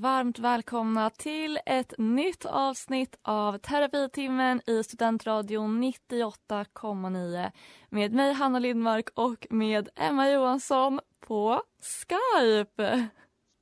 [0.00, 7.50] varmt välkomna till ett nytt avsnitt av Terapitimmen i Studentradion 98,9
[7.88, 13.08] med mig Hanna Lindmark och med Emma Johansson på Skype.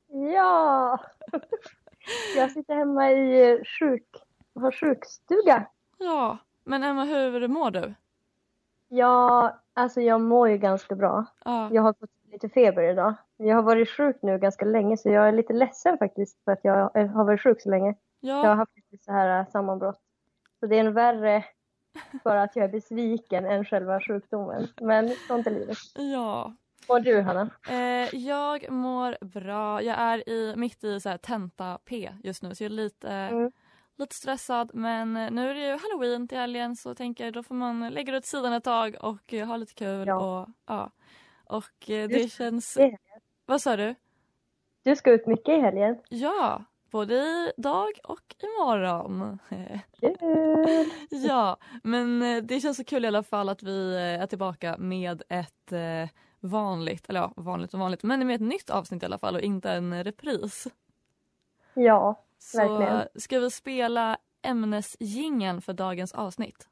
[0.09, 1.01] Ja!
[2.37, 4.07] Jag sitter hemma i sjuk...
[4.55, 5.67] har sjukstuga.
[5.99, 7.95] Ja, men Emma hur mår du?
[8.89, 11.25] Ja, alltså jag mår ju ganska bra.
[11.45, 13.15] Ja, Jag har fått lite feber idag.
[13.41, 16.61] Jag har varit sjuk nu ganska länge så jag är lite ledsen faktiskt för att
[16.63, 17.95] jag har varit sjuk så länge.
[18.21, 20.01] Jag har ja, haft lite så här äh, sammanbrott.
[20.61, 21.45] Så det är en värre
[22.23, 24.69] för att jag är besviken än själva sjukdomen.
[24.81, 25.79] Men sånt är livet.
[25.95, 26.53] ja.
[26.89, 27.51] Och du Hanna?
[27.69, 29.83] Eh, jag mår bra.
[29.83, 33.53] Jag är i, mitt i så här tenta-P just nu så jag är lite, Mm.
[33.97, 37.43] lite stressad men eh, nu är det ju halloween till helgen så tänker jag då
[37.43, 40.07] får man lägga det åt sidan ett tag och eh, ha lite kul.
[40.07, 40.41] Ja.
[40.41, 40.91] Och, ja.
[41.45, 42.75] och eh, det Just känns...
[42.75, 42.99] det.
[43.49, 43.95] Vad sa du?
[44.83, 45.97] Du ska ut mycket i helgen.
[46.09, 49.39] Ja, både idag och imorgon.
[50.01, 50.91] Kul!
[51.29, 54.77] ja, men eh, det känns så kul i alla fall att vi eh, är tillbaka
[54.79, 56.09] med ett eh,
[56.41, 59.41] vanligt, eller ja, vanligt och vanligt, men med ett nytt avsnitt i alla fall och
[59.41, 60.67] inte en repris.
[61.75, 63.09] Ja, Så Verkligen.
[63.15, 66.69] ska vi spela ämnesgingen för dagens avsnitt?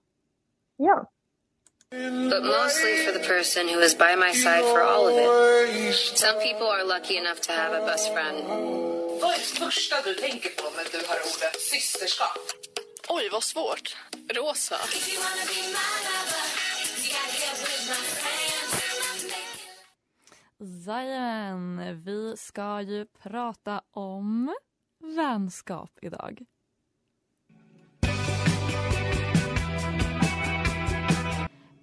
[0.76, 1.10] ja.
[1.90, 5.94] But mostly for the person who is by my side for all of it.
[5.94, 8.44] Some people are lucky enough to have a best friend.
[9.20, 12.38] Vad är det första du tänker på när du hör ordet systerskap?
[13.08, 13.96] Oj, vad svårt.
[14.34, 14.76] Rosa.
[20.86, 24.54] Jajamän, vi ska ju prata om
[25.16, 26.44] vänskap idag.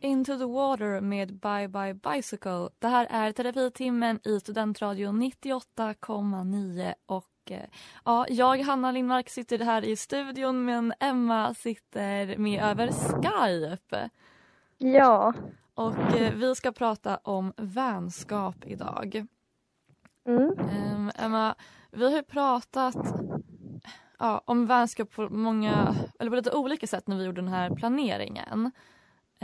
[0.03, 2.69] Into the water med Bye Bye Bicycle.
[2.79, 7.63] Det här är terapitimmen i Studentradion 98,9 och eh,
[8.05, 14.09] ja, jag, Hanna Lindmark, sitter här i studion men Emma sitter med över Skype.
[14.77, 15.33] Ja.
[15.73, 19.25] Och eh, vi ska prata om vänskap idag.
[20.27, 20.59] Mm.
[20.59, 21.55] Ehm, Emma,
[21.91, 22.95] vi har ju pratat
[24.19, 27.69] ja, om vänskap på många, eller på lite olika sätt när vi gjorde den här
[27.69, 28.71] planeringen.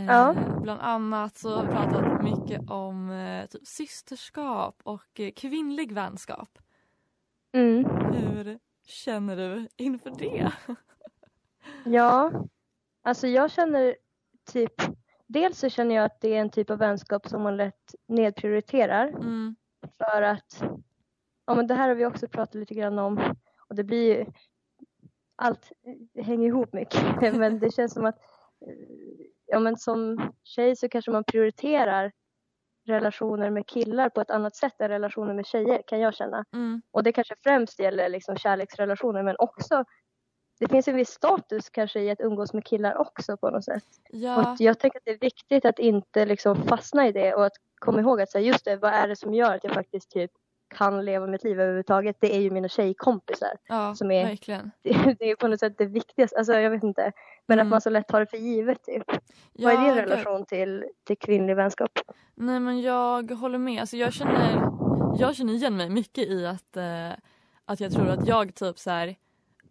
[0.07, 0.35] Ja.
[0.61, 6.59] Bland annat så har vi pratat mycket om eh, typ systerskap och eh, kvinnlig vänskap.
[7.51, 7.85] Mm.
[8.13, 10.51] Hur känner du inför det?
[11.85, 12.31] Ja,
[13.01, 13.95] alltså jag känner
[14.51, 14.73] typ,
[15.27, 19.07] dels så känner jag att det är en typ av vänskap som man lätt nedprioriterar
[19.07, 19.55] Mm,
[19.97, 20.63] för att,
[21.45, 23.35] ja men det här har vi också pratat lite grann om
[23.69, 24.25] och det blir ju,
[25.35, 25.71] allt
[26.15, 28.17] hänger ihop mycket men det känns som att,
[28.61, 29.08] eh,
[29.51, 32.11] ja men som tjej så kanske man prioriterar
[32.87, 36.45] relationer med killar på ett annat sätt än relationer med tjejer kan jag känna.
[36.53, 39.83] mm, Och det kanske främst gäller liksom kärleksrelationer men också
[40.59, 43.83] det finns en viss status kanske i att umgås med killar också på något sätt.
[44.09, 47.45] ja, Och jag tänker att det är viktigt att inte liksom fastna i det och
[47.45, 50.11] att komma ihåg att säga just det, vad är det som gör att jag faktiskt
[50.11, 50.31] typ
[50.69, 52.17] kan leva mitt liv överhuvudtaget?
[52.19, 53.49] Det är ju mina tjejkompisar.
[53.67, 54.71] ja som är- verkligen.
[54.83, 57.11] Det, det är på något sätt det viktigaste, alltså jag vet inte.
[57.45, 57.67] Men Mm.
[57.67, 59.03] att man så lätt tar det för givet typ.
[59.53, 61.91] Ja, vad är din relation till, till kvinnlig vänskap?
[62.35, 63.79] Nej men jag håller med.
[63.81, 64.69] Alltså, jag, känner,
[65.19, 67.09] jag känner igen mig mycket i att, eh,
[67.65, 69.15] att jag tror att jag typ så här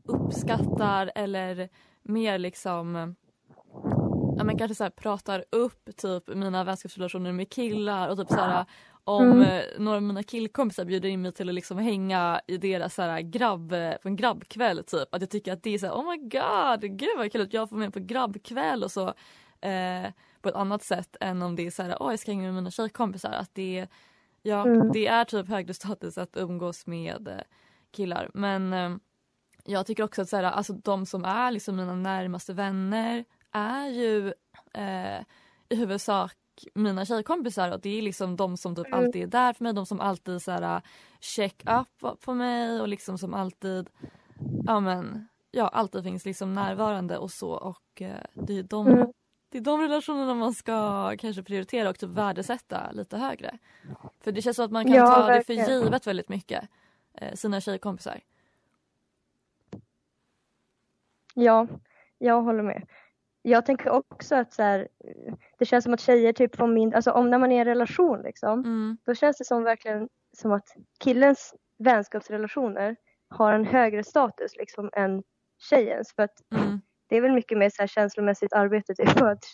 [0.08, 1.68] uppskattar eller
[2.02, 3.16] mer liksom
[4.38, 8.34] ja, men kanske så här, pratar upp typ mina vänskapsrelationer med killar och typ så
[8.36, 8.64] här,
[9.04, 9.42] om Mm.
[9.42, 13.02] eh, några av mina killkompisar bjuder in mig till att liksom hänga i deras så
[13.02, 13.70] här, grabb,
[14.02, 15.14] på en grabbkväll typ.
[15.14, 17.52] Att jag tycker att det är så här, oh my god, gud vad kul att
[17.52, 19.08] jag får med på grabbkväll och så.
[19.60, 20.10] Eh,
[20.42, 22.54] på ett annat sätt än om det är så här, oh, jag ska hänga med
[22.54, 23.32] mina tjejkompisar.
[23.32, 23.86] Att det,
[24.42, 24.92] ja, Mm.
[24.92, 27.34] det är typ högre status att umgås med eh,
[27.92, 28.30] killar.
[28.34, 28.90] Men eh,
[29.64, 33.86] jag tycker också att så här, alltså, de som är liksom mina närmaste vänner är
[33.88, 34.32] ju
[34.74, 35.20] eh,
[35.68, 36.34] i huvudsak
[36.74, 38.98] mina tjejkompisar och det är liksom de som typ Mm.
[38.98, 40.82] alltid är där för mig, de som alltid så här,
[41.20, 43.90] check up på mig och liksom som alltid
[44.66, 49.12] ja men ja, alltid finns liksom närvarande och så och eh, det är de Mm.
[49.48, 53.58] det är de relationerna man ska kanske prioritera och typ värdesätta lite högre.
[54.20, 55.66] För det känns som att man kan Ja, ta det verkligen.
[55.66, 56.68] för givet väldigt mycket.
[57.14, 58.20] Eh, sina tjejkompisar.
[61.34, 61.66] Ja,
[62.18, 62.86] jag håller med.
[63.42, 64.88] Jag tänker också att så här,
[65.58, 67.64] det känns som att tjejer typ får mindre, alltså om när man är i en
[67.64, 68.98] relation liksom, Mm.
[69.06, 70.68] då känns det som verkligen som att
[71.04, 72.96] killens vänskapsrelationer
[73.28, 75.22] har en högre status liksom än
[75.70, 76.12] tjejens.
[76.16, 76.80] För att Mm.
[77.08, 79.44] det är väl mycket mer så här känslomässigt arbete typ, för att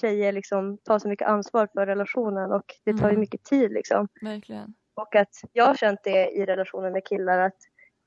[0.00, 3.20] tjejer liksom tar så mycket ansvar för relationen och det tar ju Mm.
[3.20, 4.08] mycket tid liksom.
[4.22, 4.74] Verkligen.
[4.94, 7.56] Och att jag har känt det i relationer med killar att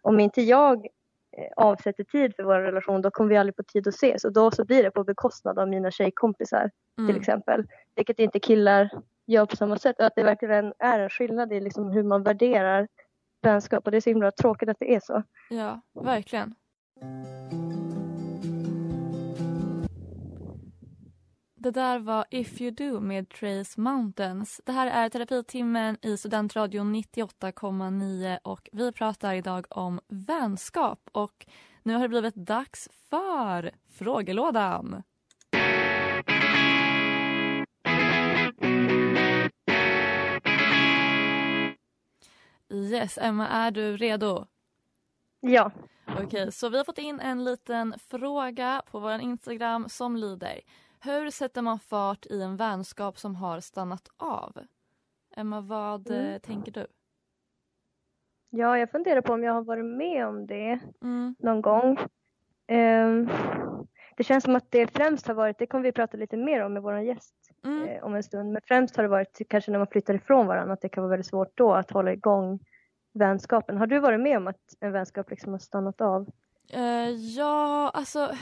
[0.02, 0.88] om inte jag
[1.56, 4.52] avsätter tid för vår relation då kommer vi aldrig få tid att ses och då
[4.52, 7.08] så blir det på bekostnad av mina tjejkompisar Mm.
[7.08, 7.64] till exempel.
[7.96, 8.90] Vilket inte killar
[9.28, 10.02] gör på samma sätt.
[10.02, 12.88] Att det verkligen är en skillnad i liksom hur man värderar
[13.42, 15.24] vänskap och det är så himla tråkigt att det är så.
[15.50, 16.56] Ja, verkligen.
[21.66, 24.62] Det där var If You Do med Trace Mountains.
[24.66, 31.46] Det här är terapitimmen i Studentradion 98,9 och vi pratar idag om vänskap och
[31.84, 35.04] nu har det blivit dags för frågelådan.
[42.74, 44.46] Yes, Emma, är du redo?
[45.40, 45.72] Ja.
[46.20, 50.62] Okej, så vi har fått in en liten fråga på vår Instagram som lyder
[51.06, 54.58] Hur sätter man fart i en vänskap som har stannat av?
[55.36, 56.34] Emma, vad Mm.
[56.34, 56.88] eh, tänker du?
[58.50, 61.36] Ja, jag funderar på om jag har varit med om det Mm.
[61.40, 61.98] någon gång.
[62.68, 63.30] Ehm,
[64.18, 66.74] det känns som att det främst har varit, det kommer vi prata lite mer om
[66.74, 67.36] med vår gäst
[67.66, 67.88] Mm.
[67.88, 70.74] eh, om en stund, men främst har det varit kanske när man flyttar ifrån varandra
[70.74, 72.60] att det kan vara väldigt svårt då att hålla igång
[73.14, 73.78] vänskapen.
[73.78, 76.30] Har du varit med om att en vänskap liksom har stannat av?
[76.70, 78.36] Eh, ja, alltså...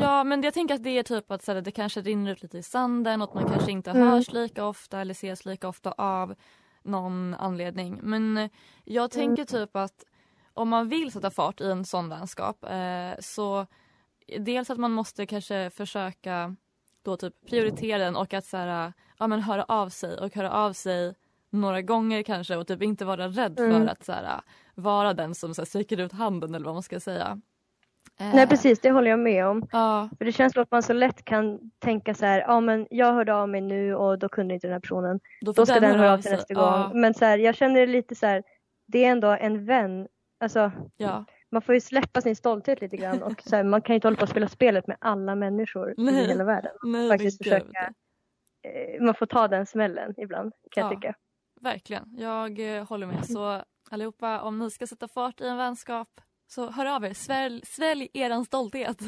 [0.00, 2.42] Ja, men jag tänker att det är typ att så här, det kanske rinner ut
[2.42, 4.08] lite i sanden och att man kanske inte Mm.
[4.08, 6.34] hörs lika ofta eller ses lika ofta av
[6.82, 7.98] någon anledning.
[8.02, 8.50] Men eh,
[8.84, 10.04] jag tänker typ att
[10.54, 13.66] om man vill sätta fart i en sån vänskap eh, så
[14.38, 16.56] dels att man måste kanske försöka
[17.02, 20.50] då typ prioritera den och att så här, ja, men höra av sig och höra
[20.52, 21.14] av sig
[21.50, 23.82] några gånger kanske och typ inte vara rädd Mm.
[23.82, 24.40] för att så här,
[24.74, 27.40] vara den som så här, sträcker ut handen eller vad man ska säga.
[28.22, 29.68] Eh, Nej precis, det håller jag med om.
[29.72, 32.86] Ja, För det känns som att man så lätt kan tänka så här, ja men
[32.90, 35.20] jag hörde av mig nu och då kunde inte den här personen.
[35.40, 37.00] då, Då ska den höra av sig nästa Ja, gång.
[37.00, 38.42] Men så här, jag känner det lite så här,
[38.86, 40.08] det är ändå en vän.
[40.40, 41.24] Alltså ja.
[41.50, 44.06] man får ju släppa sin stolthet lite grann och så här, man kan ju inte
[44.08, 46.24] hålla på och spela spelet med alla människor Nej.
[46.24, 46.72] i hela världen.
[46.82, 47.92] Nej, Faktiskt försöka,
[48.62, 50.96] eh, man får ta den smällen ibland kan jag Ja.
[50.96, 51.14] tycka.
[51.60, 53.26] Verkligen, jag eh, håller med.
[53.26, 56.08] Så allihopa, om ni ska sätta fart i en vänskap
[56.54, 57.14] så hör av er.
[57.14, 58.98] Svälj, svälj eran stolthet.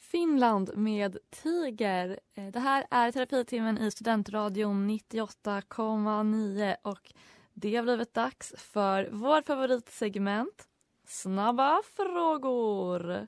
[0.00, 2.20] Finland med Tiger.
[2.34, 7.12] Eh, det här är terapitimmen i Studentradion 98,9 och
[7.54, 10.68] det har blivit dags för vårt favoritsegment
[11.06, 13.26] Snabba frågor.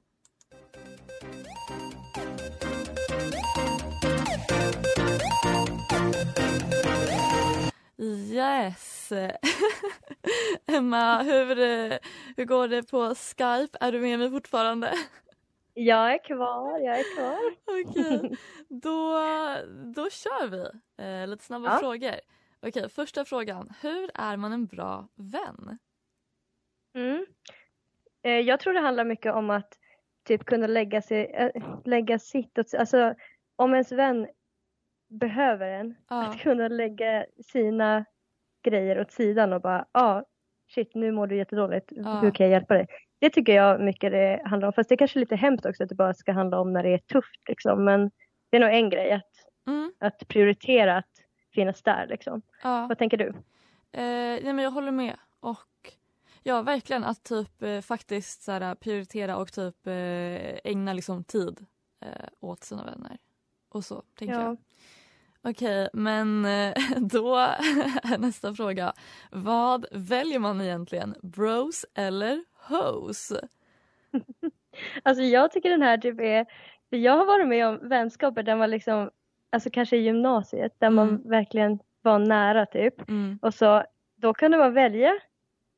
[7.98, 9.12] Yes!
[10.66, 11.56] Emma, hur,
[12.36, 13.78] hur går det på Skype?
[13.80, 14.92] Är du med mig fortfarande?
[15.74, 17.38] Jag är kvar, jag är kvar.
[17.80, 18.36] Okej,
[18.68, 19.18] då,
[19.94, 20.66] då kör vi
[21.04, 21.78] eh, lite snabba Ja.
[21.78, 22.14] frågor.
[22.66, 23.72] Okej, första frågan.
[23.80, 25.78] Hur är man en bra vän?
[26.94, 27.26] Mm.
[28.22, 29.78] Eh, Jag tror det handlar mycket om att
[30.24, 31.50] typ kunna lägga, sig, äh,
[31.84, 33.14] lägga sitt åt Alltså
[33.56, 34.28] om ens vän
[35.12, 36.26] behöver en, Ja.
[36.26, 38.04] att kunna lägga sina
[38.64, 40.24] grejer åt sidan och bara ja, ah,
[40.74, 42.18] shit nu mår du jättedåligt, Ja.
[42.20, 42.86] hur kan jag hjälpa dig?
[43.20, 45.82] Det tycker jag mycket det handlar om, fast det är kanske är lite hemskt också
[45.82, 48.10] att det bara ska handla om när det är tufft liksom, men
[48.50, 49.30] det är nog en grej att,
[49.66, 51.10] Mm, att prioritera att
[51.54, 52.42] finnas där liksom.
[52.62, 52.86] ja.
[52.88, 53.26] Vad tänker du?
[53.92, 55.16] Eh, nej, men jag håller med.
[55.40, 55.92] Och
[56.42, 61.66] ja, verkligen att typ eh, faktiskt så här, prioritera och typ eh, ägna liksom tid
[62.00, 63.18] eh, åt sina vänner.
[63.68, 64.56] Och så, tänker jag.
[65.44, 68.92] Okej, men eh, då är nästa fråga.
[69.30, 71.14] Vad väljer man egentligen?
[71.22, 73.32] Bros eller hoes?
[75.02, 76.46] Alltså jag tycker den här typ är,
[76.90, 79.10] jag har varit med om vänskaper där man liksom,
[79.52, 81.28] alltså kanske i gymnasiet, där man Mm.
[81.30, 83.08] verkligen var nära typ.
[83.08, 83.38] Mm.
[83.42, 83.84] Och så
[84.16, 85.12] då kunde man välja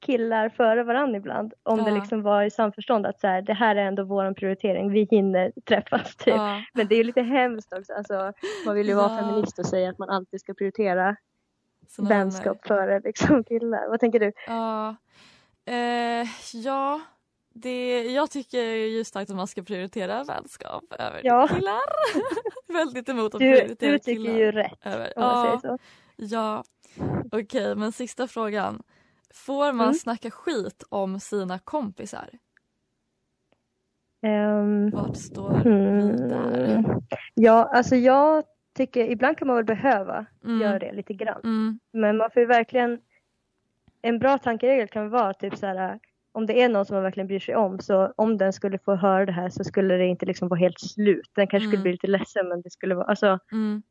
[0.04, 1.96] killar före varandra ibland om det Ja.
[1.96, 5.52] liksom var i samförstånd att så här, det här är ändå vår prioritering, vi hinner
[5.68, 6.34] träffas typ.
[6.34, 6.62] Ja.
[6.72, 8.32] Men det är ju lite hemskt också, alltså,
[8.66, 11.16] man vill ju vara feminist och säga att man alltid ska prioritera
[11.88, 13.88] Såna vänskap före liksom killar.
[13.88, 14.32] Vad tänker du?
[14.46, 14.96] Ja,
[15.64, 17.00] eh, ja
[17.54, 21.48] det, jag tycker ju starkt att man ska prioritera vänskap över Ja.
[21.48, 21.80] killar.
[22.72, 24.38] Väldigt emot att Du, prioritera du tycker killar.
[24.38, 25.12] ju rätt över.
[25.16, 25.82] om man Ja, säger så.
[26.16, 26.64] ja.
[27.32, 28.82] okej men sista frågan.
[29.34, 29.94] Får man Mm.
[29.94, 32.28] snacka skit om sina kompisar?
[34.22, 36.74] Ehm, Vart står vi där?
[36.76, 37.00] mm,
[37.34, 38.44] ja, alltså jag
[38.76, 40.60] tycker ibland kan man väl behöva Mm.
[40.60, 41.40] göra det lite grann.
[41.44, 43.00] Mm, Men man får ju verkligen,
[44.02, 45.98] en bra tankeregel kan vara typ så här,
[46.32, 48.94] om det är någon som man verkligen bryr sig om så om den skulle få
[48.94, 51.30] höra det här så skulle det inte liksom vara helt slut.
[51.34, 51.70] Den kanske Mm.
[51.70, 53.82] skulle bli lite ledsen men det skulle vara, alltså mm.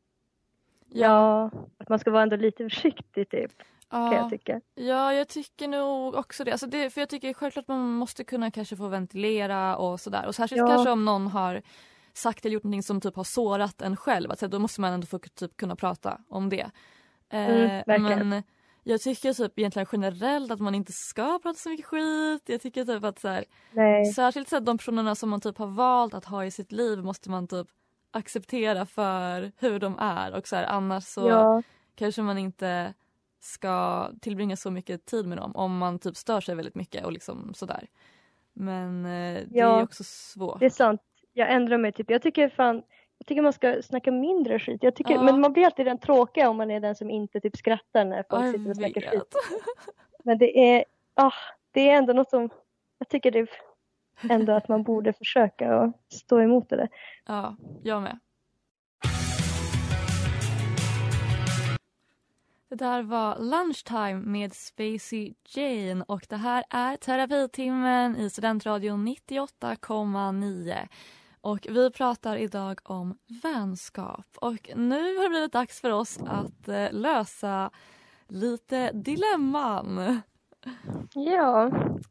[0.88, 3.52] ja, att man ska vara ändå lite försiktig typ
[3.94, 4.14] kan Ja.
[4.14, 4.60] jag tycka.
[4.74, 6.52] Ja, jag tycker nog också det.
[6.52, 6.90] Alltså det.
[6.90, 10.26] För jag tycker självklart man måste kunna kanske få ventilera och sådär.
[10.26, 10.66] Och särskilt Ja.
[10.66, 11.62] kanske om någon har
[12.12, 14.30] sagt eller gjort någonting som typ har sårat en själv.
[14.30, 16.70] Alltså, då måste man ändå få typ kunna prata om det.
[17.30, 18.42] Mm, Eh, men
[18.82, 22.42] jag tycker typ egentligen generellt att man inte ska prata så mycket skit.
[22.46, 24.04] Jag tycker typ att så här, Nej.
[24.12, 26.98] särskilt så här, de personerna som man typ har valt att ha i sitt liv
[26.98, 27.66] måste man typ
[28.10, 31.62] acceptera för hur de är och så här, annars så Ja.
[31.94, 32.94] kanske man inte
[33.44, 37.12] ska tillbringa så mycket tid med dem om man typ stör sig väldigt mycket och
[37.12, 37.86] liksom sådär.
[38.52, 40.60] Men eh, det Ja, är också svårt.
[40.60, 41.00] Det är sant.
[41.32, 42.10] Jag ändrar mig typ.
[42.10, 42.82] Jag tycker fan
[43.18, 44.82] jag tycker man ska snacka mindre skit.
[44.82, 45.22] Jag tycker, Ja.
[45.22, 48.24] Men man blir alltid den tråkiga om man är den som inte typ skrattar när
[48.30, 49.10] folk sitter och snackar vet.
[49.10, 49.34] skit.
[50.24, 50.84] Men det är,
[51.14, 51.32] ah,
[51.70, 52.50] det är ändå något som,
[52.98, 53.48] jag tycker det är
[54.30, 56.88] ändå att man borde försöka och stå emot det där.
[57.26, 58.18] Ja, jag med.
[62.68, 70.88] Det där var Lunchtime med Spacey Jane och det här är terapitimmen i Studentradion 98,9.
[71.40, 76.68] Och vi pratar idag om vänskap och nu har det blivit dags för oss att
[76.68, 77.70] eh, lösa
[78.28, 80.20] lite dilemman.
[81.14, 81.70] Ja,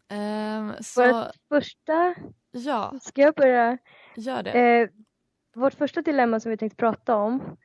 [0.10, 2.16] Ehm, så vårt första,
[2.52, 3.78] ja, ska jag börja?
[4.16, 4.52] gör det.
[4.52, 4.90] Eh,
[5.56, 7.58] vårt första dilemma som vi tänkte prata om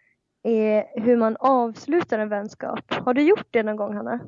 [0.42, 2.94] är hur man avslutar en vänskap.
[2.94, 4.20] Har du gjort det någon gång Hanna?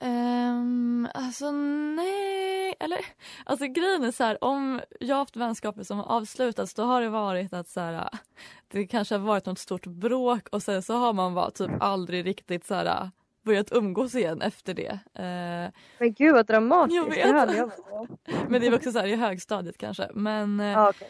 [0.00, 2.98] Um, alltså nej, eller
[3.44, 7.00] alltså grejen är så här om jag har haft vänskaper som har avslutats då har
[7.00, 8.08] det varit att så här,
[8.68, 12.26] det kanske har varit något stort bråk och sen så har man bara typ aldrig
[12.26, 13.10] riktigt så här
[13.42, 14.98] börjat umgås igen efter det.
[15.14, 17.22] Eh, Men gud vad dramatiskt, Jag vet.
[17.32, 17.70] det hade jag
[18.48, 20.08] men det är också så här i högstadiet kanske.
[20.14, 21.08] Men eh, Ja, okej.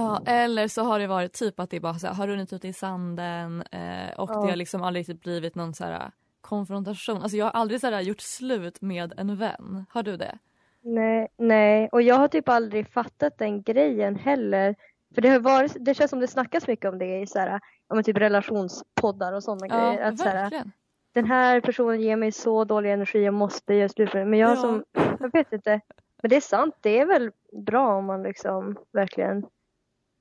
[0.00, 0.20] Ja.
[0.32, 2.72] Eller så har det varit typ att det bara så här, har runnit ut i
[2.72, 4.40] sanden eh, och Ja.
[4.42, 7.22] det har liksom aldrig blivit någon så här konfrontation.
[7.22, 9.86] Alltså jag har aldrig så här gjort slut med en vän.
[9.90, 10.38] Har du det?
[10.80, 14.74] Nej, nej, och jag har typ aldrig fattat den grejen heller.
[15.14, 17.60] För det har varit, det känns som det snackas mycket om det i så här,
[17.88, 20.00] ja, men typ relationspoddar och sådana grejer.
[20.00, 20.72] Ja, Att så här, verkligen.
[21.12, 24.26] den här personen ger mig så dålig energi, jag måste göra slut med.
[24.28, 24.56] Men jag Ja.
[24.56, 24.84] som,
[25.20, 25.80] jag vet inte.
[26.22, 29.46] Men det är sant, det är väl bra om man liksom verkligen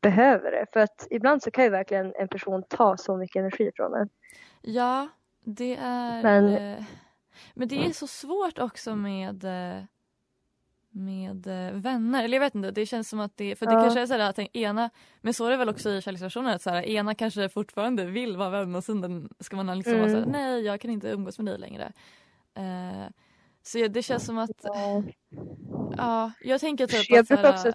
[0.09, 0.65] behöver det.
[0.73, 4.09] För att ibland så kan ju verkligen en person ta så mycket energi från en.
[4.61, 5.07] Ja,
[5.45, 6.23] det är...
[6.23, 6.83] Men- eh,
[7.53, 9.83] men det är så svårt också med eh,
[10.89, 12.23] med eh, vänner.
[12.23, 13.55] Eller jag vet inte, det känns som att det...
[13.55, 13.81] För det Ja.
[13.81, 14.89] kanske är så här att den ena...
[15.21, 18.37] Men så är det väl också i kärleksrelationer att så här, ena kanske fortfarande vill
[18.37, 20.31] vara vän och sen ska man liksom vara så här, Mm.
[20.31, 21.91] nej jag kan inte umgås med dig längre.
[22.55, 23.07] Eh,
[23.63, 24.51] så jag- det känns som att...
[24.63, 25.03] Ja.
[25.97, 27.73] Ja, jag tänker typ Jag att brukar också-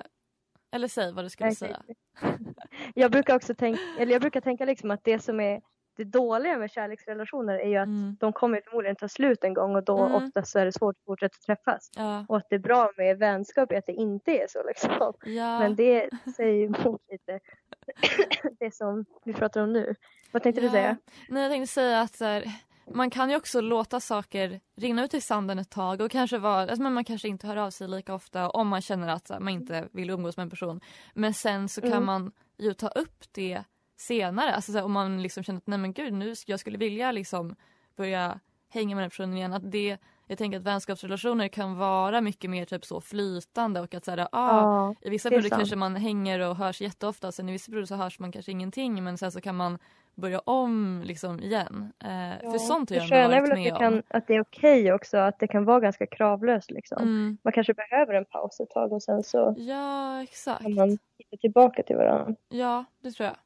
[0.72, 1.82] Eller säg vad du skulle säga.
[2.94, 5.60] Jag brukar också tänka, eller jag brukar tänka liksom att det som är
[5.96, 8.16] det dåliga med kärleksrelationer är ju att Mm.
[8.20, 10.14] de kommer förmodligen ta slut en gång och då Mm.
[10.14, 11.90] oftast så är det svårt att fortsätta träffas.
[11.96, 15.12] Ja, Och att det är bra med vänskap är att det inte är så liksom.
[15.24, 15.58] ja.
[15.58, 17.40] Men det säger ju emot lite
[18.58, 19.94] det som vi pratar om nu.
[20.32, 20.96] Vad tänkte du säga?
[21.28, 22.44] Nej, jag tänkte säga att så här,
[22.94, 26.60] man kan ju också låta saker rinna ut i sanden ett tag och kanske vara,
[26.60, 29.48] alltså, men man kanske inte hör av sig lika ofta om man känner att man
[29.48, 30.80] inte vill umgås med en person.
[31.14, 32.04] Men sen så kan Mm.
[32.04, 33.64] man ju ta upp det
[33.96, 34.54] senare.
[34.54, 37.12] Alltså så här, om man liksom känner att nej men gud nu jag skulle vilja
[37.12, 37.56] liksom
[37.96, 39.52] börja hänga med den personen igen.
[39.52, 39.98] Att det,
[40.32, 44.18] jag tänker att vänskapsrelationer kan vara mycket mer typ så flytande och att så här,
[44.18, 45.60] ah, Ja, i vissa perioder sant.
[45.60, 47.32] kanske man hänger och hörs jätteofta.
[47.32, 49.78] Sen i vissa perioder så hörs man kanske ingenting men sen så kan man
[50.14, 51.92] börja om liksom igen.
[52.04, 54.02] Eh, för sånt har jag ändå varit väl att med det, kan, om.
[54.08, 57.02] att det är okej också, att det kan vara ganska kravlöst liksom.
[57.02, 57.38] Mm.
[57.42, 60.62] Man kanske behöver en paus ett tag och sen så Ja, exakt.
[60.62, 62.34] kan man hitta tillbaka till varandra.
[62.48, 63.36] Ja, det tror jag.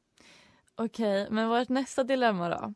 [0.75, 2.73] Okej, men vårt nästa dilemma då.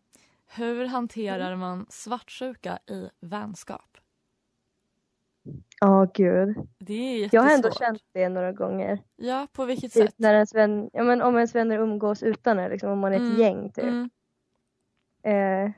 [0.56, 3.98] Hur hanterar man svartsjuka i vänskap?
[5.80, 6.56] Ja, gud.
[6.80, 7.34] Det är jättesvårt.
[7.34, 9.00] Jag har ändå känt det några gånger.
[9.16, 10.14] Ja, på vilket Typ sätt?
[10.18, 13.16] när ens vän, ja, men om ens vänner umgås utan en, liksom, om man är
[13.16, 13.84] ett Mm, gäng typ.
[13.84, 14.10] Mm.
[15.24, 15.72] Eh,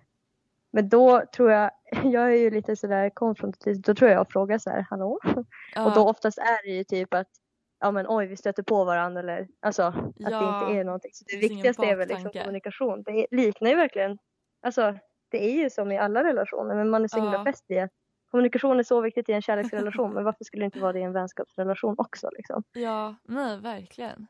[0.71, 1.71] men då tror jag,
[2.03, 5.19] jag är ju lite sådär konfrontativ, då tror jag jag frågar så här, hallå?
[5.75, 5.85] Ja.
[5.85, 7.27] Och då oftast är det ju typ att,
[7.79, 11.11] ja men oj vi stöter på varandra eller alltså att det Ja, inte är någonting.
[11.13, 13.03] Så det det viktigaste är väl liksom kommunikation.
[13.03, 14.17] Det liknar ju verkligen,
[14.61, 14.95] alltså
[15.29, 17.43] det är ju som i alla relationer men man är så himla Ja.
[17.43, 17.91] fäst i att
[18.33, 21.03] kommunikation är så viktigt i en kärleksrelation men varför skulle det inte vara det i
[21.03, 22.63] en vänskapsrelation också liksom?
[22.73, 24.27] Ja, nej verkligen.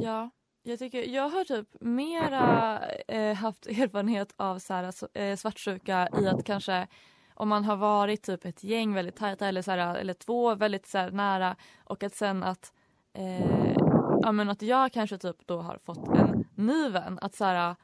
[0.00, 0.30] Ja,
[0.62, 6.08] jag tycker jag har typ mera eh, haft erfarenhet av så här, alltså, eh, svartsjuka
[6.22, 6.86] i att kanske
[7.34, 10.86] om man har varit typ ett gäng väldigt tajta eller, så här, eller två väldigt
[10.86, 12.72] så här, nära och att sen att
[13.14, 13.74] eh,
[14.22, 17.76] ja, men att jag kanske typ då har fått en ny vän att så här,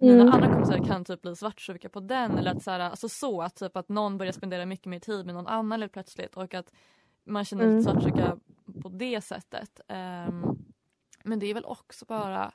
[0.00, 0.34] mina Mm.
[0.34, 3.54] andra kompisar kan typ bli svartsjuka på den eller att så här, alltså så att
[3.56, 6.72] typ att någon börjar spendera mycket mer tid med någon annan helt plötsligt och att
[7.24, 7.76] man känner Mm.
[7.78, 8.36] lite svartsjuka
[8.82, 9.80] på det sättet.
[9.88, 10.42] Ehm,
[11.24, 12.52] men det är väl också bara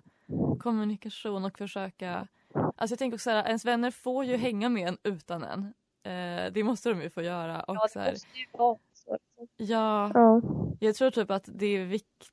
[0.59, 2.27] kommunikation och försöka
[2.75, 5.73] Alltså jag tänker också så här, ens vänner får ju hänga med en utan en.
[6.03, 7.63] Eh, det måste de ju få göra.
[7.63, 9.17] Och Ja, så det här, måste ju vara så.
[9.57, 10.41] ja, Ja.
[10.79, 12.31] jag tror typ att det är viktigt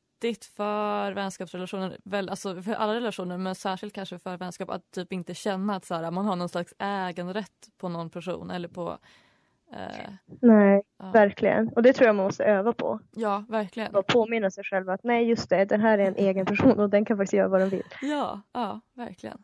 [0.57, 5.35] för vänskapsrelationer, väl, alltså för alla relationer men särskilt kanske för vänskap att typ inte
[5.35, 8.99] känna att så här, man har någon slags äganderätt på någon person eller på
[9.73, 10.11] eh,
[10.41, 11.11] Nej, ja.
[11.11, 11.69] verkligen.
[11.69, 13.00] Och det tror jag man måste öva på.
[13.11, 13.93] ja, verkligen.
[13.93, 16.91] Bara påminna sig själv att nej just det, den här är en egen person och
[16.91, 17.87] den kan faktiskt göra vad den vill.
[18.02, 19.43] Ja, ja, verkligen.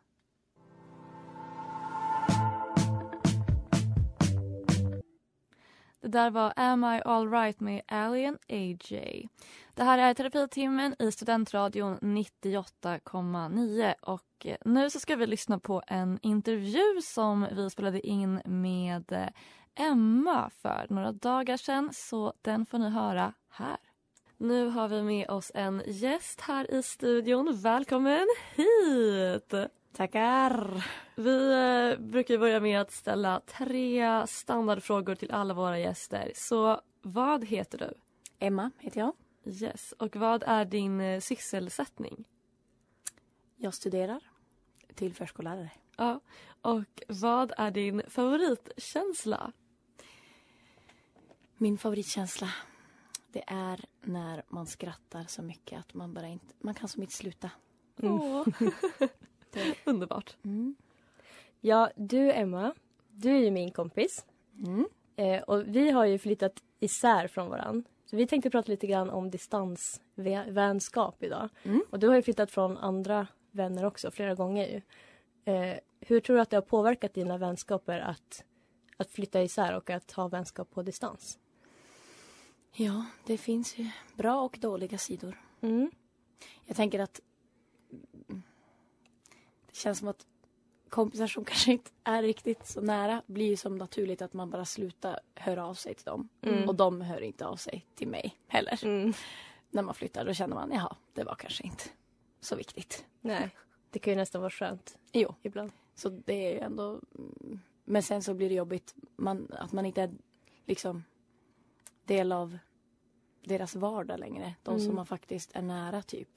[6.00, 9.28] Det där var Am I Alright med Alien AJ.
[9.74, 15.82] Det här är terapitimmen i Studentradion 98,9 och eh, nu så ska vi lyssna på
[15.86, 19.28] en intervju som vi spelade in med eh,
[19.86, 23.78] Emma för några dagar sedan så den får ni höra här.
[24.36, 27.60] Nu har vi med oss en gäst här i studion.
[27.62, 29.54] Välkommen hit!
[29.92, 30.84] Tackar!
[31.14, 36.32] Vi eh, brukar börja med att ställa tre standardfrågor till alla våra gäster.
[36.34, 37.94] Så vad heter du?
[38.38, 39.12] Emma heter jag.
[39.44, 39.92] Yes.
[39.98, 42.24] Och vad är din eh, sysselsättning?
[43.56, 44.20] Jag studerar
[44.94, 45.70] till förskollärare.
[45.96, 46.20] Ja.
[46.60, 49.52] Och vad är din favoritkänsla?
[51.56, 52.50] Min favoritkänsla
[53.32, 57.14] det är när man skrattar så mycket att man bara inte man kan som inte
[57.14, 57.50] sluta.
[58.02, 58.46] Åh.
[59.52, 60.36] Det, Underbart.
[60.44, 60.76] mm.
[61.60, 62.74] Ja, du Emma,
[63.08, 64.24] du är ju min kompis.
[64.66, 64.88] Mm.
[65.16, 67.84] Eh, och vi har ju flyttat isär från varann.
[68.04, 71.48] Så vi tänkte prata lite grann om distansvänskap idag.
[71.62, 71.82] Mm.
[71.90, 74.82] Och du har ju flyttat från andra vänner också flera gånger ju.
[75.52, 78.44] Eh, hur tror du att det har påverkat dina vänskaper att,
[78.96, 81.38] att flytta isär och att ha vänskap på distans?
[82.72, 85.38] Ja, det finns ju bra och dåliga sidor.
[85.60, 85.90] Mm.
[86.66, 87.20] Jag tänker att
[89.78, 90.26] känns som att
[90.88, 94.64] kompisar som kanske inte är riktigt så nära blir ju som naturligt att man bara
[94.64, 96.28] slutar höra av sig till dem.
[96.42, 96.68] Mm.
[96.68, 98.84] Och de hör inte av sig till mig heller.
[98.84, 99.12] Mm.
[99.70, 101.84] När man flyttar då känner man jaha, det var kanske inte
[102.40, 103.04] så viktigt.
[103.20, 103.50] Nej,
[103.90, 105.72] det kan ju nästan vara skönt Jo, ibland.
[105.94, 107.00] så det är ju ändå...
[107.18, 110.10] mm, Men sen så blir det jobbigt man, att man inte är
[110.66, 111.04] liksom
[112.04, 112.58] del av
[113.44, 114.54] deras vardag längre.
[114.62, 114.86] De Mm.
[114.86, 116.28] som man faktiskt är nära typ.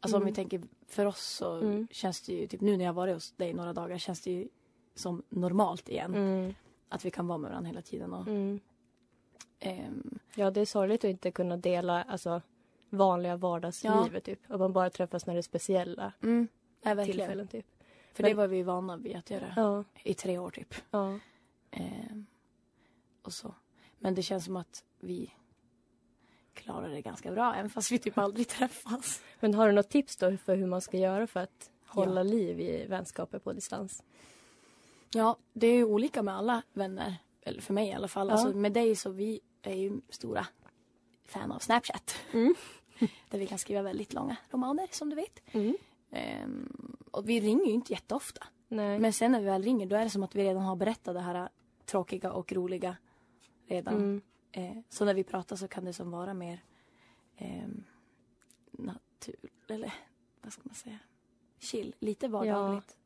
[0.00, 0.32] Alltså om Mm.
[0.32, 1.88] vi tänker för oss så Mm.
[1.90, 4.48] känns det ju, typ nu när jag varit hos dig några dagar känns det ju
[4.94, 6.14] som normalt igen.
[6.14, 6.54] Mm.
[6.88, 8.12] Att vi kan vara med varandra hela tiden.
[8.12, 8.60] Och, Mm.
[9.58, 12.42] ehm, Ja, det är sorgligt att inte kunna dela alltså,
[12.90, 14.24] vanliga vardagslivet.
[14.24, 14.50] Typ.
[14.50, 16.48] Och man bara träffas när det är speciella mm,
[16.82, 17.06] verkligen.
[17.18, 17.48] tillfällen.
[17.48, 17.66] Typ.
[18.12, 20.74] För Men- det var vi vana vid att göra Ja, i tre år typ.
[20.90, 21.18] ja.
[21.70, 22.26] Ehm,
[23.22, 23.54] och så.
[23.98, 25.32] Men det känns som att vi
[26.60, 29.22] klarar det ganska bra även fast vi typ aldrig träffas.
[29.40, 32.22] Men har du något tips då för hur man ska göra för att hålla Ja.
[32.22, 34.02] liv i vänskaper på distans?
[35.14, 37.16] Ja, det är ju olika med alla vänner.
[37.42, 38.28] Eller för mig i alla fall.
[38.28, 38.32] Ja.
[38.34, 40.46] Alltså med dig så vi är ju stora
[41.24, 42.16] fan av Snapchat.
[42.32, 42.54] Mm.
[43.30, 45.40] Där vi kan skriva väldigt långa romaner som du vet.
[45.52, 45.76] Mm.
[46.10, 48.46] Ehm, och vi ringer ju inte jätteofta.
[48.68, 48.98] Nej.
[48.98, 51.14] Men sen när vi väl ringer då är det som att vi redan har berättat
[51.14, 51.48] det här
[51.86, 52.96] tråkiga och roliga
[53.66, 53.94] redan.
[53.94, 54.22] Mm.
[54.52, 56.64] Eh, så när vi pratar så kan det som vara mer
[57.36, 57.84] ehm,
[58.70, 59.36] natur...
[59.68, 59.92] Eller
[60.42, 60.98] vad ska man säga?
[61.58, 61.94] Chill.
[61.98, 62.96] Lite vardagligt.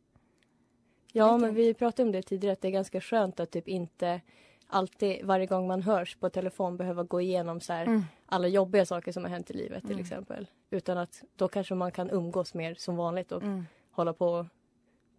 [1.13, 3.69] Ja, vet men vi pratade om det tidigare att det är ganska skönt att typ
[3.69, 4.21] inte
[4.67, 8.03] alltid varje gång man hörs på telefon behöva gå igenom så här, Mm.
[8.27, 10.03] alla jobbiga saker som har hänt i livet till Mm.
[10.03, 10.47] exempel.
[10.71, 13.65] Utan att då kanske man kan umgås mer som vanligt och Mm.
[13.91, 14.47] hålla på och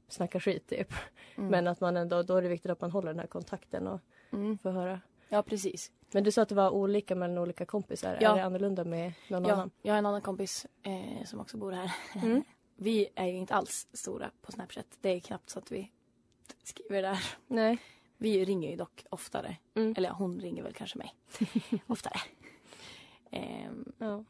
[0.07, 0.93] snacka skit typ.
[1.35, 1.49] Mm.
[1.49, 3.99] Men att man ändå, då är det viktigt att man håller den här kontakten och
[4.33, 4.57] Mm.
[4.57, 5.01] får höra.
[5.29, 5.91] Ja, precis.
[6.15, 8.17] Men du sa att det var olika mellan olika kompisar.
[8.21, 8.31] Ja.
[8.31, 9.71] Är det annorlunda med någon Ja, annan?
[9.81, 11.91] jag har en annan kompis eh, som också bor här.
[12.15, 12.43] Mm.
[12.75, 14.85] Vi är ju inte alls stora på Snapchat.
[15.01, 15.91] Det är knappt så att vi
[16.63, 17.23] skriver där.
[17.47, 17.77] Nej.
[18.17, 19.57] Vi ringer ju dock oftare.
[19.75, 19.93] Mm.
[19.97, 21.15] Eller hon ringer väl kanske mig
[21.87, 22.19] oftare.
[23.31, 24.23] Ehm, Ja.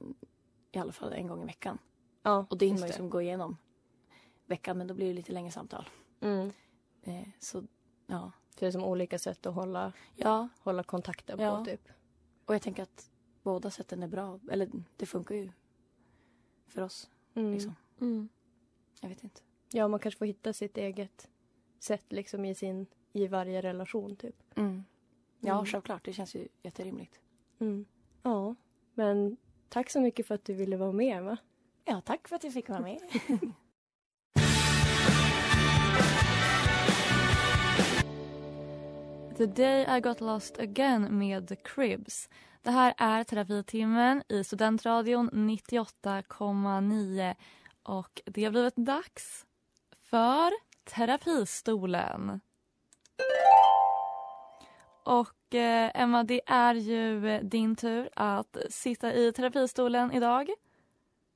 [0.72, 1.78] I alla fall en gång i veckan.
[2.24, 3.58] Ja, Och det hinner man ju som gå igenom
[4.46, 5.90] veckan men då blir det lite längre samtal.
[6.22, 6.52] Mm.
[7.04, 7.64] Eh, så
[8.08, 8.32] ja.
[8.56, 11.58] Så det är som olika sätt att hålla, Ja, hålla kontakten Ja.
[11.60, 11.90] på typ.
[12.46, 13.12] och jag tänker att
[13.44, 14.40] båda sätten är bra.
[14.52, 15.50] Eller det funkar ju
[16.68, 17.10] för oss.
[17.34, 17.52] Mm.
[17.54, 17.76] Liksom.
[18.02, 18.30] Mm.
[19.02, 19.42] Jag vet inte.
[19.72, 21.28] Ja, man kanske får hitta sitt eget
[21.80, 24.36] sätt liksom i, sin, i varje relation typ.
[24.58, 24.84] Mm.
[25.40, 25.66] Ja, Mm.
[25.66, 26.06] självklart.
[26.06, 27.20] Det känns ju jätterimligt.
[27.60, 27.86] Mm.
[28.24, 28.56] Ja,
[28.94, 29.38] men
[29.70, 31.38] tack så mycket för att du ville vara med Emma.
[31.86, 33.00] Ja, tack för att jag fick vara med.
[39.38, 42.30] The day I got lost again med The Cribs.
[42.62, 47.36] Det här är terapitimmen i Studentradion 98,9
[47.84, 49.46] och det har blivit dags
[50.02, 50.52] för
[50.84, 52.42] Terapistolen.
[55.04, 60.50] Och eh, Emma, det är ju din tur att sitta i terapistolen idag.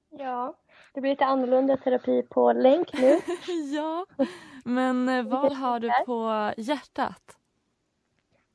[0.09, 0.57] Ja,
[0.93, 3.19] det blir lite annorlunda terapi på länk nu.
[3.75, 4.05] ja,
[4.65, 7.35] men eh, vad har du på hjärtat?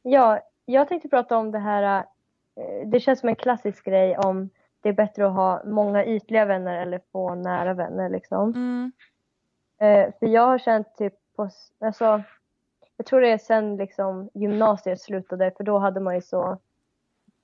[0.06, 2.04] Ja, jag tänkte prata om det här.
[2.56, 6.44] eh, Det känns som en klassisk grej om det är bättre att ha många ytliga
[6.44, 8.48] vänner eller få nära vänner liksom.
[8.50, 8.92] Mm.
[9.80, 11.48] Eh, För jag har känt typ på,
[11.80, 12.22] alltså,
[12.96, 16.58] jag tror det är sen liksom gymnasiet slutade för då hade man ju så,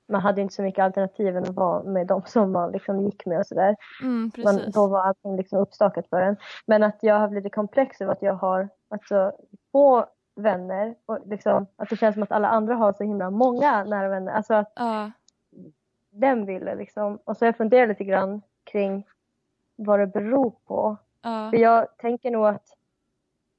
[0.08, 3.26] man hade inte så mycket alternativ än att vara med de som man liksom gick
[3.26, 3.76] med och sådär.
[4.02, 6.36] Mm, Man, då var allting liksom uppstakat för en.
[6.66, 9.32] Men att jag har blivit lite komplex över att jag har alltså,
[9.72, 10.06] få
[10.40, 14.08] vänner och liksom, att det känns som att alla andra har så himla många nära
[14.08, 14.32] vänner.
[14.32, 15.10] Alltså att Ja.
[16.10, 17.18] den ville liksom.
[17.24, 19.06] Och så jag funderat lite grann kring
[19.76, 20.96] vad det beror på.
[21.22, 21.50] Ja.
[21.50, 22.76] För jag tänker nog att,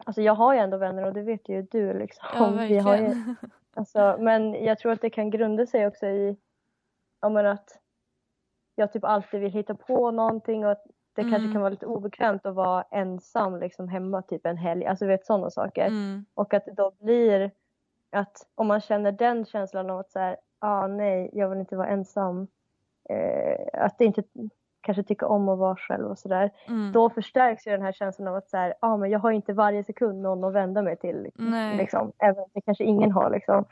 [0.06, 2.26] alltså jag har ju ändå vänner och det vet ju du liksom.
[2.36, 3.16] Ja, Vi har ju,
[3.74, 6.38] alltså, men jag tror att det kan grunda sig också i,
[7.22, 7.78] ja men att
[8.76, 11.52] jag typ alltid vill hitta på någonting och att det kanske Mm.
[11.54, 15.50] kan vara lite obekvämt att vara ensam liksom hemma typ en helg, alltså vet sådana
[15.50, 15.88] saker.
[15.88, 16.26] Mm.
[16.34, 17.52] Och att det då blir
[18.12, 21.76] att om man känner den känslan av att så här, ah, nej, jag vill inte
[21.76, 22.48] vara ensam.
[23.10, 24.24] Eh, att det inte
[24.82, 26.52] kanske tycker om att vara själv och sådär.
[26.68, 26.92] Mm.
[26.92, 29.54] Då förstärks ju den här känslan av att så här, ah, men jag har inte
[29.54, 31.30] varje sekund någon att vända mig till.
[31.36, 31.78] Nej.
[31.78, 33.30] Liksom, även om det kanske ingen har.
[33.30, 33.66] Liksom.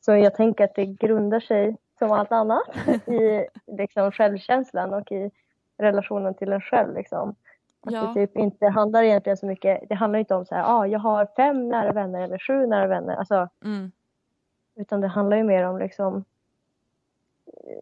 [0.00, 2.62] Så jag tänker att det grundar sig som allt annat
[3.08, 5.30] i liksom, självkänslan och i
[5.76, 6.94] relationen till en själv.
[6.94, 7.34] Liksom.
[7.80, 8.00] Att Ja.
[8.02, 10.98] det typ inte handlar egentligen så mycket, det handlar inte om så här, ah, jag
[10.98, 13.16] har fem nära vänner eller sju nära vänner.
[13.16, 13.92] Alltså, Mm.
[14.74, 16.24] utan det handlar ju mer om liksom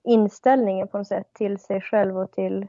[0.03, 2.66] inställningen på något sätt till sig själv och till,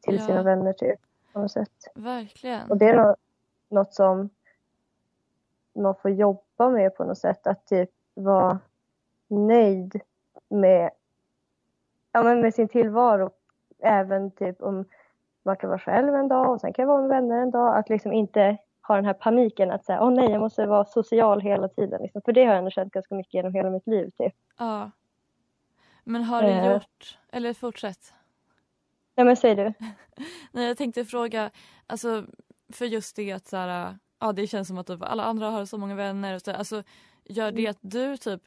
[0.00, 0.26] till Ja.
[0.26, 1.00] sina vänner typ.
[1.32, 1.88] På något sätt.
[1.94, 2.70] Verkligen.
[2.70, 3.16] Och det är nå-
[3.68, 4.28] något som
[5.74, 7.46] man får jobba med på något sätt.
[7.46, 8.58] Att typ vara
[9.28, 10.00] nöjd
[10.48, 10.90] med,
[12.12, 13.30] ja, men med sin tillvaro.
[13.82, 14.84] Även typ om
[15.44, 17.76] man kan vara själv en dag och sen kan jag vara med vänner en dag.
[17.78, 18.56] Att liksom inte
[18.88, 22.02] ha den här paniken att säga, åh nej, jag måste vara social hela tiden.
[22.02, 22.22] Liksom.
[22.24, 24.10] För det har jag ändå känt ganska mycket genom hela mitt liv.
[24.18, 24.34] Typ.
[24.58, 24.90] Ja.
[26.04, 26.72] Men har du Eh.
[26.72, 28.12] gjort, eller fortsätt.
[29.16, 29.72] Nej men säg du.
[30.52, 31.50] Nej, jag tänkte fråga,
[31.86, 32.24] alltså
[32.72, 35.64] för just det att så här, ja det känns som att typ, alla andra har
[35.64, 36.82] så många vänner och så, alltså
[37.24, 38.42] gör det att du typ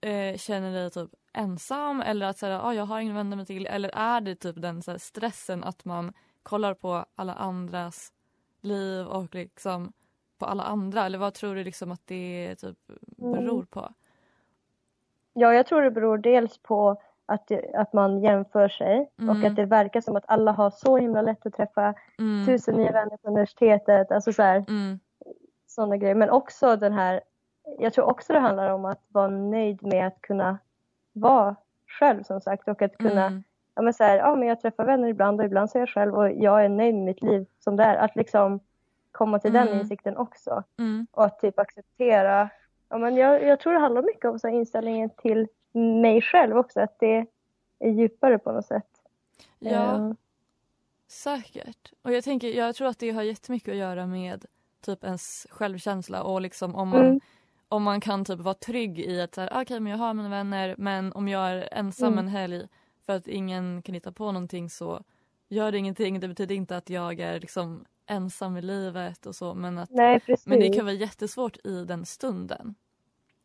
[0.00, 3.46] eh, känner dig typ ensam eller att så här, ja jag har ingen vänner mig
[3.46, 8.12] till eller är det typ den så här, stressen att man kollar på alla andras
[8.60, 9.92] liv och liksom
[10.38, 12.78] på alla andra eller vad tror du liksom att det typ
[13.16, 13.66] beror Mm.
[13.66, 13.88] på?
[15.32, 19.44] Ja, jag tror det beror dels på att, det, att man jämför sig och Mm.
[19.44, 22.46] att det verkar som att alla har så himla lätt att träffa Mm.
[22.46, 24.10] tusen nya vänner på universitetet.
[24.10, 24.98] Alltså så här, Mm.
[25.66, 26.14] sådana grejer.
[26.14, 27.20] Men också den här,
[27.78, 30.58] jag tror också det handlar om att vara nöjd med att kunna
[31.14, 33.42] vara själv som sagt och att kunna, Mm.
[33.74, 35.88] ja men så här, ja men jag träffar vänner ibland och ibland så är jag
[35.88, 37.96] själv och jag är nöjd med mitt liv som det är.
[37.96, 38.60] Att liksom
[39.12, 39.80] komma till den Mm.
[39.80, 40.62] insikten också.
[40.78, 41.06] Mm.
[41.10, 42.48] Och att typ acceptera,
[42.88, 45.48] ja men jag, jag tror det handlar mycket om så inställningen till
[46.02, 47.26] mig själv också, att det
[47.78, 48.88] är djupare på något sätt.
[49.58, 49.94] Ja.
[49.96, 50.12] Eh,
[51.08, 51.92] Säkert.
[52.02, 54.44] Och jag tänker, jag tror att det har jättemycket att göra med
[54.80, 57.20] typ ens självkänsla och liksom om man, Mm.
[57.74, 60.28] Om man kan typ vara trygg i att så här, okej men jag har mina
[60.28, 62.18] vänner men om jag är ensam Mm.
[62.18, 62.66] en helg
[63.06, 65.02] för att ingen kan hitta på någonting så
[65.48, 66.20] gör det ingenting.
[66.20, 70.20] Det betyder inte att jag är liksom ensam i livet och så men, att, Nej,
[70.46, 72.74] men det kan vara jättesvårt i den stunden.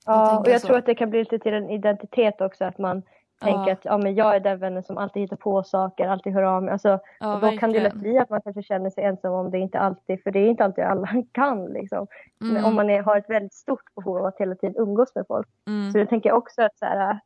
[0.05, 0.67] Ja, och tänker jag så.
[0.67, 3.03] tror att det kan bli lite till en identitet också att man
[3.39, 3.73] tänker Ja.
[3.73, 6.63] att ja, men jag är den vännen som alltid hittar på saker, alltid hör av
[6.63, 6.71] mig.
[6.71, 9.52] Alltså, Ja, och då kan det lätt bli att man kanske känner sig ensam om
[9.52, 12.08] det inte alltid, för det är inte alltid alla kan liksom.
[12.38, 12.65] Men Mm.
[12.65, 15.47] om man är, har ett väldigt stort behov av att hela tiden umgås med folk.
[15.67, 15.91] Mm.
[15.91, 17.19] Så jag tänker också att så här,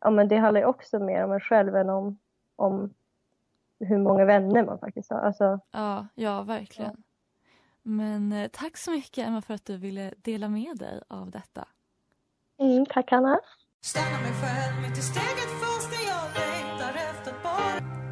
[0.00, 2.18] ja, men det handlar ju också mer om en själv än om,
[2.56, 2.94] om
[3.80, 5.18] hur många vänner man faktiskt har.
[5.18, 7.02] Alltså, Ja, ja verkligen.
[7.82, 11.68] Men eh, tack så mycket Emma för att du ville dela med dig av detta.
[12.58, 13.40] mm, tack Hanna.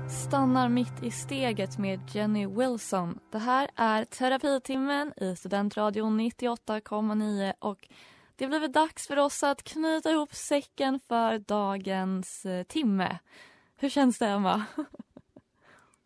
[0.08, 3.18] Stannar mitt i steget med Jenny Wilson.
[3.32, 7.88] Det här är terapitimmen i Studentradion 98,9 och
[8.36, 13.18] det har blivit dags för oss att knyta ihop säcken för dagens eh, timme.
[13.76, 14.64] Hur känns det Emma?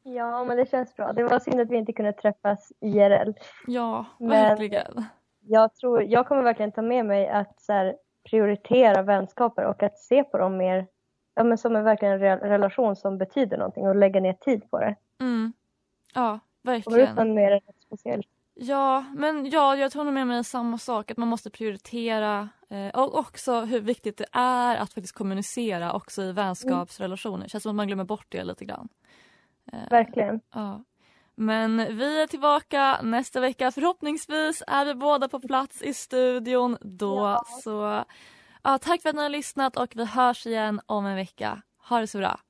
[0.07, 1.13] Ja, men det känns bra.
[1.13, 3.33] Det var synd att vi inte kunde träffas IRL.
[3.67, 5.05] Ja, Men- verkligen.
[5.47, 7.95] Jag, tror, jag kommer verkligen ta med mig att så här,
[8.31, 10.87] prioritera vänskaper och att se på dem mer
[11.35, 14.79] ja, men som en verkligen re- relation som betyder någonting och lägga ner tid på
[14.81, 14.97] det.
[15.21, 15.53] Mm.
[16.15, 17.35] Ja, verkligen.
[17.35, 18.27] mer speciellt.
[18.55, 21.11] Ja, men ja, jag tror nog med mig samma sak.
[21.11, 26.23] Att man måste prioritera eh, och också hur viktigt det är att faktiskt kommunicera också
[26.23, 27.45] i vänskapsrelationer.
[27.45, 28.89] Det känns som att man glömmer bort det lite grann.
[29.73, 30.41] Eh, Verkligen.
[30.55, 30.85] Ja.
[31.37, 33.71] Men vi är tillbaka nästa vecka.
[33.71, 37.43] Förhoppningsvis är vi båda på plats i studion då.
[37.63, 38.05] Så
[38.63, 41.63] ja, tack för att ni har lyssnat och vi hörs igen om en vecka.
[41.89, 42.41] Ha det så bra.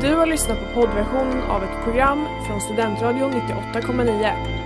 [0.00, 4.65] Du har lyssnat på poddversionen av ett program från Studentradion 98,9.